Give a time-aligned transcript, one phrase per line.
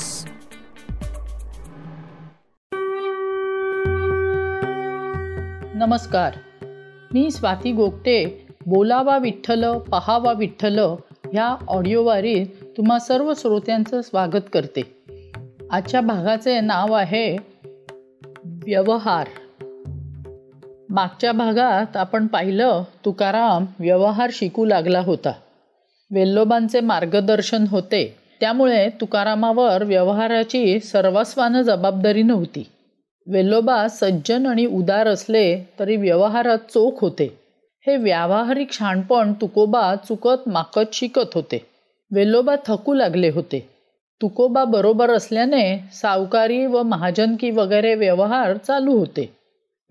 [5.74, 6.35] नमस्कार.
[7.14, 10.79] मी स्वाती गोगटे बोलावा विठ्ठल पहावा विठ्ठल
[11.32, 15.04] ह्या ऑडिओवारीत तुम्हा सर्व श्रोत्यांचं स्वागत करते.
[15.71, 17.37] आजच्या भागाचे नाव आहे
[18.45, 19.27] व्यवहार.
[20.91, 25.33] मागच्या भागात आपण पाहिलं तुकाराम व्यवहार शिकू लागला होता.
[26.11, 28.16] वेल्लोबांचे मार्गदर्शन होते.
[28.41, 32.66] त्यामुळे तुकारामावर व्यवहाराची सर्वस्वानं जबाबदारी नव्हती.
[33.27, 37.41] वेल्लोबा सज्जन आणि उदार असले तरी व्यवहारात चोख होते.
[37.87, 41.66] हे व्यावहारिक शहाणपण तुकोबा चुकत माकत शिकत होते.
[42.14, 43.69] वेल्लोबा थकू लागले होते.
[44.23, 49.36] तुकोबा बरोबर असल्याने सावकारी व महाजनकी वगैरे व्यवहार चालू होते.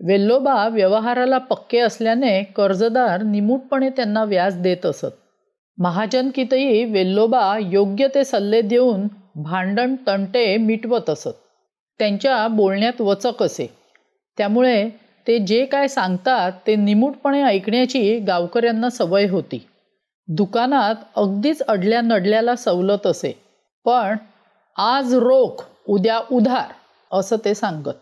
[0.06, 5.25] वेल्लोबा व्यवहाराला पक्के असल्याने कर्जदार निमूटपणे त्यांना व्याज देत असत.
[5.78, 11.34] महाजनकीतही वेल्लोबा योग्य ते सल्ले देऊन भांडण तंटे मिटवत असत.
[11.98, 13.66] त्यांच्या बोलण्यात वचक असे.
[14.38, 14.88] त्यामुळे
[15.26, 19.66] ते जे काय सांगतात ते निमूटपणे ऐकण्याची गावकऱ्यांना सवय होती.
[20.28, 23.42] दुकानात अगदीच अडल्या नडल्याला सवलत असे.
[23.84, 24.16] पण
[24.76, 26.72] आज रोख उद्या उधार
[27.12, 27.94] असं ते सांगत.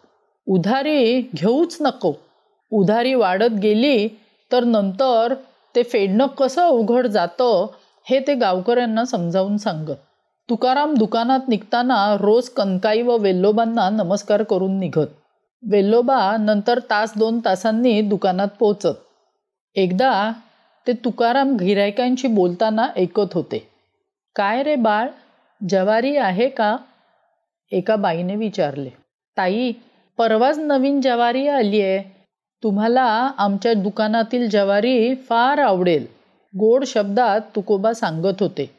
[0.46, 2.14] उधारी घेऊच नको.
[2.70, 4.08] उधारी वाढत गेली
[4.52, 5.34] तर नंतर
[5.74, 7.66] ते फेडणं कसं अवघड जातं
[8.10, 9.96] हे ते गावकऱ्यांना समजावून सांगत
[10.48, 15.06] तुकाराम दुकानात निघताना रोज कनकाई व वेल्लोबांना नमस्कार करून निघत.
[15.62, 18.94] वेल्लोबा नंतर तास दोन तासांनी दुकानात पोचत
[19.76, 20.32] एकदा
[20.86, 23.58] ते तुकाराम गिरायकांशी बोलताना ऐकत होते.
[24.36, 25.08] काय रे बाळ
[25.60, 26.76] जवारी आहे का?
[27.72, 28.90] एका बाईने विचारले.
[29.36, 29.72] ताई
[30.18, 32.23] परवाच नवीन जवारी आली आहे
[32.64, 36.06] तुम्हाला आमच्या दुकानातील जवारी फार आवडेल.
[36.58, 38.70] गोड शब्दात तुकोबा सांगत होते.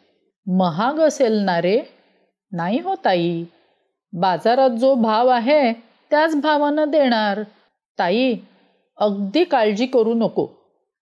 [0.57, 1.81] महाग असेल ना रे?
[2.51, 3.43] नाही हो ताई.
[4.13, 5.73] बाजारात जो भाव आहे
[6.09, 7.41] त्याच भावानं देणार.
[7.99, 8.35] ताई
[8.97, 10.47] अगदी काळजी करू नको.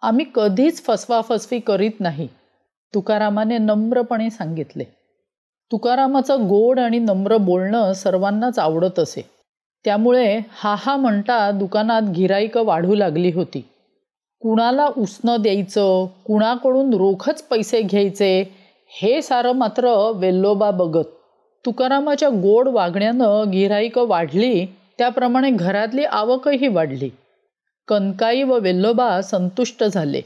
[0.02, 2.28] आम्ही कधीच फसवाफसवी करीत नाही.
[2.94, 4.84] तुकारामाने नम्रपणे सांगितले.
[5.72, 9.33] तुकारामाचं गोड आणि नम्र बोलणं सर्वांनाच आवडत असे.
[9.86, 13.66] त्यामुळे हा हा म्हणता दुकानात गिराईकं वाढू लागली होती.
[14.42, 18.56] कुणाला उसणं द्यायचं कुणाकडून रोखच पैसे घ्यायचे
[18.88, 21.06] हे सारं मात्र वेल्लोबा बघत.
[21.66, 24.66] तुकारामाच्या गोड वागण्यानं गिराईकं वाढली
[24.98, 27.10] त्याप्रमाणे घरातली आवकही वाढली.
[27.88, 30.22] कनकाई व वेल्लोबा संतुष्ट झाले.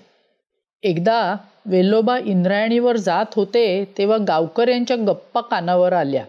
[0.83, 1.35] एकदा
[1.65, 6.23] वेल्लोबा इंद्रायणीवर जात होते तेव्हा गावकऱ्यांच्या गप्पा कानावर आल्या.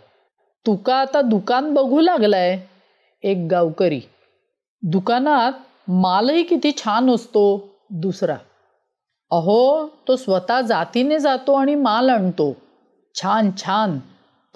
[0.67, 2.59] तुका आता दुकान बघू लागलाय.
[3.23, 4.01] एक गावकरी.
[4.83, 5.53] दुकानात
[5.89, 8.37] मालही किती छान असतो दुसरा.
[9.31, 12.57] अहो तो स्वतः जातीने जातो आणि माल आणतो.
[13.15, 13.99] छान छान.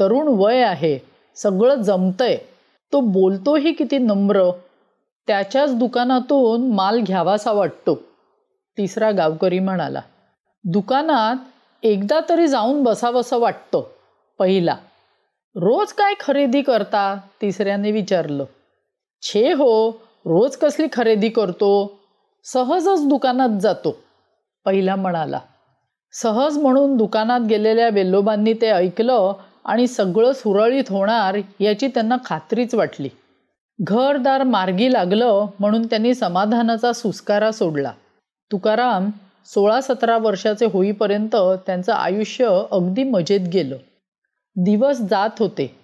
[0.00, 0.98] तरुण वय आहे
[1.34, 2.38] सगळं जमतंय.
[2.92, 4.50] तो बोलतोही किती नम्र.
[5.26, 7.94] त्याच्याच दुकानातून माल घ्यावासा वाटतो.
[8.78, 10.00] तिसरा गावकरी म्हणाला
[10.64, 11.36] दुकानात
[11.82, 13.82] एकदा तरी जाऊन बसावंसं वाटतं
[14.38, 14.76] पहिला.
[15.56, 17.18] रोज काय खरेदी करता?
[17.42, 18.44] तिसऱ्याने विचारलं.
[19.22, 19.90] छे हो
[20.26, 22.00] रोज कसली खरेदी करतो?
[22.44, 23.96] सहजच दुकानात जातो.
[24.64, 25.40] पहिला म्हणाला.
[26.12, 29.32] सहज म्हणून दुकानात गेलेल्या वेल्लोबांनी ते ऐकलं
[29.64, 33.08] आणि सगळं सुरळीत होणार याची त्यांना खात्रीच वाटली.
[33.82, 37.92] घरदार मार्गी लागलं म्हणून त्यांनी समाधानाचा सुस्कारा सोडला.
[38.52, 39.10] तुकाराम
[39.46, 41.36] सोळा सतरा वर्षाचे होईपर्यंत
[41.66, 43.76] त्यांचं आयुष्य अगदी मजेत गेलं.
[44.56, 45.76] दिवस जात होते.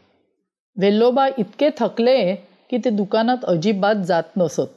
[0.77, 2.34] वेल्लोबा इतके थकले
[2.71, 4.71] की ते दुकानात अजिबात जात नसत.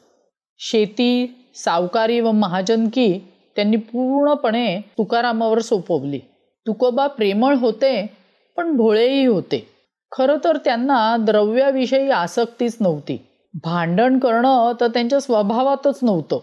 [0.57, 3.19] शेती सावकारी व महाजनकी
[3.55, 6.19] त्यांनी पूर्णपणे तुकारामावर सोपवली.
[6.67, 8.09] तुकोबा प्रेमळ होते
[8.57, 9.67] पण भोळेही होते.
[10.11, 13.27] खरं तर त्यांना द्रव्याविषयी आसक्तीच नव्हती.
[13.53, 16.39] भांडण करणं तर त्यांच्या स्वभावातच नव्हतं.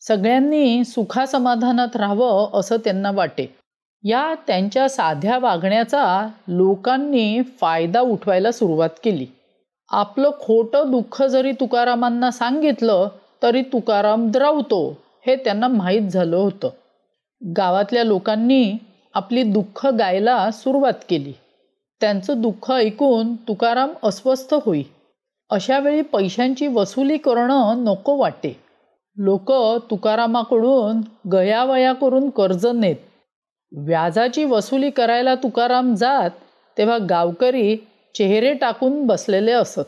[0.00, 3.54] सगळ्यांनी सुखासमाधानात राहावं असं त्यांना वाटे.
[4.06, 9.26] या त्यांच्या साध्या वागण्याचा लोकांनी फायदा उठवायला सुरुवात केली.
[9.88, 13.08] आपलं खोटं दुःख जरी तुकारामांना सांगितलं
[13.42, 16.68] तरी तुकाराम द्रावतो हे त्यांना माहीत झालं होतं.
[17.56, 18.72] गावातल्या लोकांनी
[19.14, 21.32] आपली दुःख गायला सुरुवात केली.
[22.00, 24.82] त्यांचं दुःख ऐकून तुकाराम अस्वस्थ होई.
[25.50, 28.60] अशावेळी पैशांची वसुली करणं नको वाटे.
[29.16, 29.52] लोक
[29.90, 31.00] तुकारामाकडून
[31.32, 32.96] गयावया करून कर्ज नेत.
[33.76, 36.30] व्याजाची वसुली करायला तुकाराम जात
[36.78, 37.76] तेव्हा गावकरी
[38.14, 39.80] चेहरे टाकून बसलेले असत.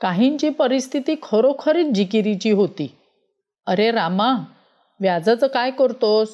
[0.00, 2.94] काहींची परिस्थिती खरोखरीच जिकिरीची होती.
[3.66, 4.34] अरे रामा
[5.00, 6.28] व्याजाचं काय करतोस?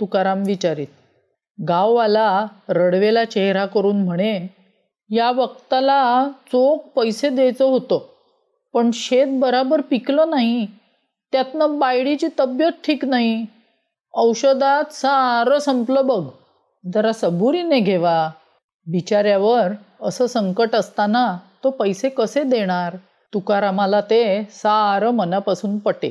[0.00, 0.86] तुकाराम विचारित.
[1.68, 4.46] गाववाला रडवेला चेहरा करून म्हणे
[5.10, 7.98] या वक्ताला चोख पैसे द्यायचं होतं
[8.72, 10.66] पण शेत बराबर पिकलं नाही.
[11.32, 13.46] त्यातनं बायडीची तब्येत ठीक नाही.
[14.18, 16.24] औषधात सारं संपलं बघ.
[16.94, 18.30] जरा सबुरीने घेवा.
[18.86, 19.72] बिचाऱ्यावर
[20.02, 22.96] असं संकट असताना तो पैसे कसे देणार?
[23.34, 26.10] तुकारामाला ते सारं मनापासून पटे.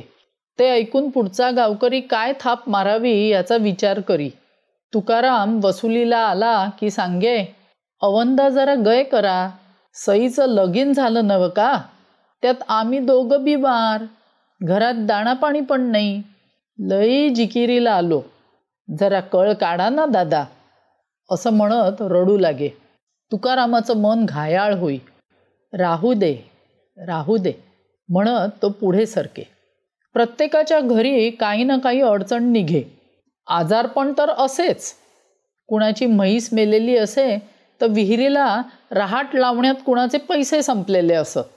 [0.58, 4.30] ते ऐकून पुढचा गावकरी काय थाप मारावी याचा विचार करी.
[4.94, 7.56] तुकाराम वसुलीला आला की सांगे
[8.02, 9.50] अवंदा जरा गय करा.
[9.94, 11.80] सईचं लगीन झालं नवं का?
[12.42, 14.04] त्यात आम्ही दोघं बिमार
[14.62, 16.22] घरात दाणापाणी पण नाही.
[16.78, 18.22] लई जिकिरीला आलो.
[19.00, 20.44] जरा कळ काढा ना दादा.
[21.30, 22.68] असं म्हणत रडू लागे.
[23.32, 24.98] तुकारामाचं मन घायाळ होई.
[25.72, 26.36] राहू दे
[27.06, 27.52] राहू दे
[28.08, 29.42] म्हणत तो पुढे सरके.
[30.12, 32.82] प्रत्येकाच्या घरी काही ना काही अडचण निघे.
[33.46, 34.94] आजारपण तर असेच.
[35.68, 37.38] कुणाची म्हैस मेलेली असे
[37.80, 41.48] तर विहिरीला रहाट लावण्यात कुणाचे पैसे संपलेले असत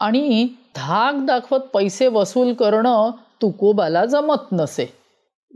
[0.00, 3.10] आणि धाक दाखवत पैसे वसूल करणं
[3.42, 4.92] तुकोबाला जमत नसे.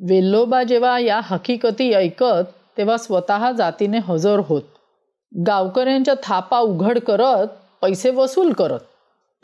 [0.08, 2.44] वेल्लोबा जेव्हा या हकीकती ऐकत
[2.76, 4.62] तेव्हा स्वतः जातीने हजर होत.
[5.46, 7.46] गावकऱ्यांच्या थापा उघड करत
[7.82, 8.80] पैसे वसूल करत.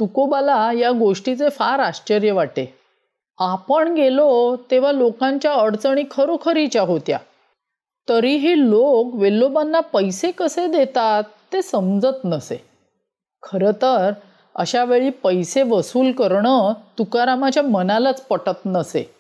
[0.01, 2.75] तुकोबाला या गोष्टीचे फार आश्चर्य वाटे.
[3.39, 7.19] आपण गेलो तेव्हा लोकांच्या अडचणी खरोखरीच्या होत्या.
[8.09, 11.23] तरीही लोक वेल्लोबांना पैसे कसे देतात
[11.53, 12.65] ते समजत नसे.
[13.43, 14.11] खरं तर
[14.55, 19.15] अशा वेळी पैसे वसूल करणं तुकारामाच्या मनालाच पटत नसे.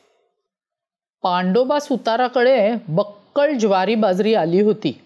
[1.23, 5.01] पांडोबा सुताराकडे बक्कळ ज्वारी बाजरी आली होती.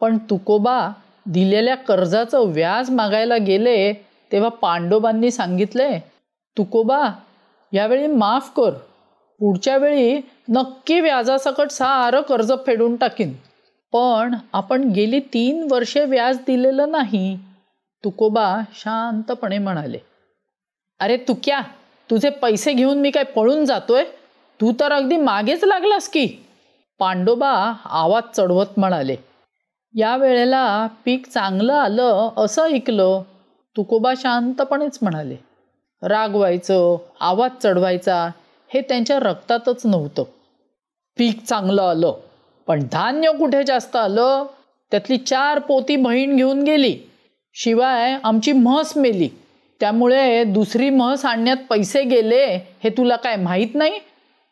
[0.00, 0.88] पण तुकोबा
[1.26, 3.92] दिलेल्या कर्जाचं व्याज मागायला गेले
[4.32, 5.98] तेव्हा पांडोबांनी सांगितले
[6.58, 7.02] तुकोबा
[7.72, 8.70] यावेळी माफ कर.
[9.40, 13.32] पुढच्या वेळी नक्की व्याजासकट सारं कर्ज फेडून टाकीन.
[13.92, 17.38] पण आपण गेली तीन वर्षे व्याज दिलेलं नाही.
[18.04, 19.98] तुकोबा शांतपणे म्हणाले
[21.00, 21.60] अरे तुक्या
[22.10, 24.04] तुझे पैसे घेऊन मी काय पळून जातोय?
[24.60, 26.26] तू तर अगदी मागेच लागलास की.
[26.98, 29.16] पांडोबा आवाज चढवत म्हणाले
[29.94, 33.22] या वेळेला पीक चांगलं आलं असं ऐकलं.
[33.76, 35.36] तुकोबा शांतपणेच म्हणाले
[36.02, 38.30] रागवायचं आवाज चढवायचा
[38.74, 40.22] हे त्यांच्या रक्तातच नव्हतं.
[41.18, 42.12] पीक चांगलं आलं
[42.66, 44.44] पण धान्य कुठे जास्त आलं?
[44.90, 46.98] त्यातली चार पोती बहीण घेऊन गेली.
[47.56, 49.28] शिवाय आमची म्हस मेली.
[49.80, 53.92] त्यामुळे दुसरी म्हस आणण्यात पैसे गेले हे तुला काय माहीत नाही?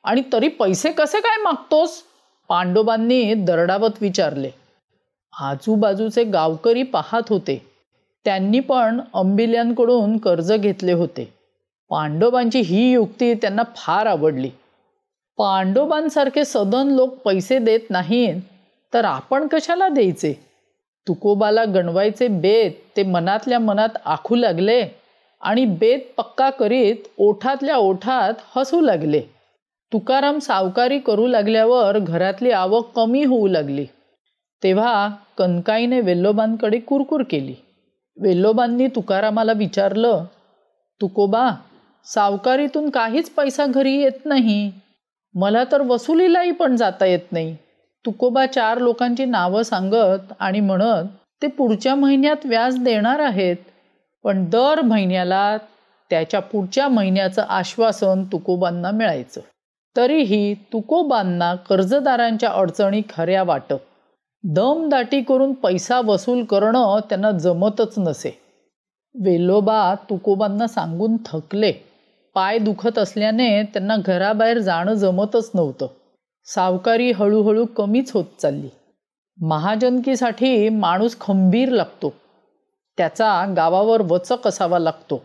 [0.04, 2.02] आणि तरी पैसे कसे काय मागतोस?
[2.49, 4.50] पांडोबांनी दरडावत विचारले.
[5.40, 7.66] आजूबाजूचे गावकरी पाहत होते.
[8.25, 11.34] त्यांनी पण अंबिल्यांकडून कर्ज घेतले होते.
[11.88, 14.50] पांडोबांची ही युक्ती त्यांना फार आवडली.
[15.37, 18.37] पांडोबांसारखे सदन लोक पैसे देत नाहीत
[18.94, 20.51] तर आपण कशाला द्यायचे?
[21.08, 24.84] तुकोबाला गणवायचे बेत ते मनातल्या मनात आखू लागले
[25.40, 29.20] आणि बेत पक्का करीत ओठातल्या ओठात हसू लागले.
[29.93, 33.87] तुकाराम सावकारी करू लागल्यावर घरातली आवक कमी होऊ लागली.
[34.62, 35.08] तेव्हा
[35.38, 37.55] कनकाईने वेल्लोबांकडे कुरकुर केली.
[38.16, 40.25] वेल्लोबांनी तुकारामाला विचारलं
[41.00, 41.50] तुकोबा
[42.05, 44.72] सावकारीतून काहीच पैसा घरी येत नाही.
[45.34, 47.56] मला तर वसुलीलाही पण जाता येत नाही.
[48.06, 51.05] तुकोबा चार लोकांची नावं सांगत आणि म्हणत
[51.43, 53.56] ते पुढच्या महिन्यात व्याज देणार आहेत.
[54.24, 55.56] पण दर महिन्याला
[56.10, 59.41] त्याच्या पुढच्या महिन्याचं आश्वासन तुकोबांना मिळायचं.
[59.96, 63.74] तरीही तुकोबांना कर्जदारांच्या अडचणी खऱ्या वाटत.
[64.44, 68.41] दमदाटी करून पैसा वसूल करणं त्यांना जमतच नसे.
[69.15, 71.72] वेलोबा तुकोबांना सांगून थकले.
[72.34, 75.86] पाय दुखत असल्याने त्यांना घराबाहेर जाणं जमतच नव्हतं.
[76.44, 78.69] सावकारी हळूहळू कमीच होत चालली.
[79.41, 82.13] महाजनकीसाठी माणूस खंबीर लागतो.
[82.96, 85.22] त्याचा गावावर वचक असावा लागतो.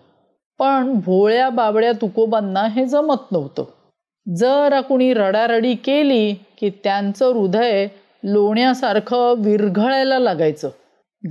[0.60, 3.64] पण भोळ्या बाबड्या तुकोबांना हे जमत नव्हतं.
[4.36, 7.88] जरा कुणी रडारडी केली की त्यांचं हृदय
[8.24, 10.70] लोण्यासारखं विरघळायला लागायचं.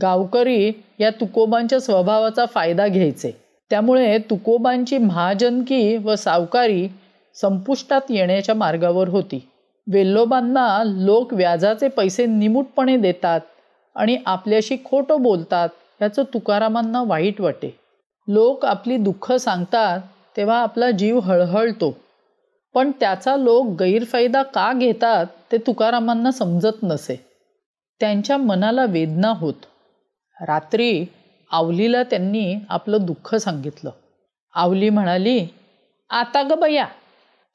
[0.02, 3.36] गावकरी या तुकोबांच्या स्वभावाचा फायदा घ्यायचे.
[3.70, 6.88] त्यामुळे तुकोबांची महाजनकी व सावकारी
[7.34, 9.48] संपुष्टात येण्याच्या मार्गावर होती.
[9.92, 13.40] वेल्लोबांना लोक व्याजाचे पैसे निमूटपणे देतात
[13.96, 15.68] आणि आपल्याशी खोटं बोलतात
[16.02, 17.78] याचं तुकारामांना वाईट वाटे.
[18.28, 20.00] लोक आपली दुःख सांगतात
[20.36, 21.96] तेव्हा आपला जीव हळहळतो.
[22.74, 27.16] पण त्याचा लोक गैरफायदा का घेतात ते तुकारामांना समजत नसे.
[28.00, 29.66] त्यांच्या मनाला वेदना होत.
[30.40, 31.04] रात्री
[31.50, 33.90] आवलीला त्यांनी आपलं दुःख सांगितलं.
[34.54, 35.46] आवली म्हणाली
[36.10, 36.86] आता ग बया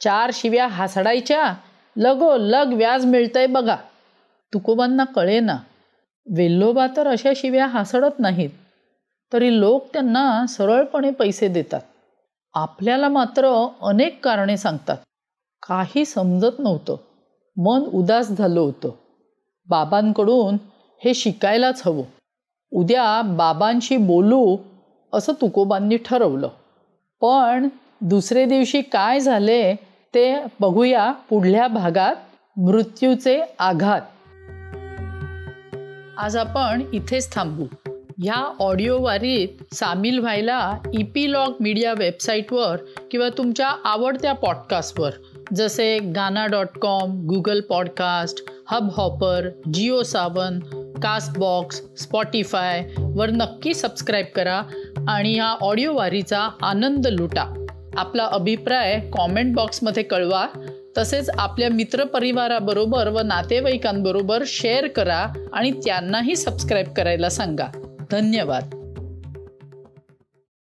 [0.01, 1.53] चार शिव्या हासडायच्या
[1.97, 3.75] लगो लग व्याज मिळतंय बघा.
[4.53, 5.57] तुकोबांना कळेना.
[6.35, 8.49] वेल्लोबा तर अशा शिव्या हासडत नाहीत.
[9.33, 11.81] तरी लोक त्यांना सरळपणे पैसे देतात.
[12.53, 14.97] आपल्याला मात्र अनेक कारणे सांगतात.
[15.63, 16.95] काही समजत नव्हतं.
[17.57, 18.91] मन उदास झालं होतं.
[19.69, 20.57] बाबांकडून
[21.05, 22.03] हे शिकायलाच हवं.
[22.71, 24.57] उद्या बाबांशी बोलू
[25.13, 26.49] असं तुकोबांनी ठरवलं.
[27.21, 27.67] पण
[28.01, 29.75] दुसरे दिवशी काय झाले
[30.15, 32.15] ते बघूया पुढल्या भागात
[32.57, 34.01] मृत्यूचे आघात.
[36.17, 37.65] आज आपण इथेच थांबू.
[38.23, 42.77] ह्या ऑडिओ वारीत सामील व्हायला इपीलॉग मीडिया वेबसाईटवर
[43.11, 45.11] किंवा तुमच्या आवडत्या पॉडकास्टवर
[45.55, 48.43] जसे Gaana dot com Google podcast
[48.91, 49.49] Hubhopper
[50.03, 50.59] JioSaavn
[51.03, 54.61] Castbox Spotify वर नक्की सबस्क्राईब करा
[55.07, 57.60] आणि ह्या ऑडिओ वारीचा आनंद लुटा.
[57.97, 60.45] आपला अभिप्राय कॉमेंट बॉक्समध्ये कळवा.
[60.97, 67.97] तसेच आपल्या मित्रपरिवाराबरोबर व नातेवाईकांबरोबर शेअर करा आणि त्यांनाही सबस्क्राईब करायला सांगा.
[68.11, 68.80] धन्यवाद.